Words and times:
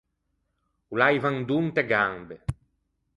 O 0.91 0.93
l’aiva 0.99 1.29
un 1.35 1.39
dô 1.49 1.57
inte 1.65 1.83
gambe. 1.91 2.37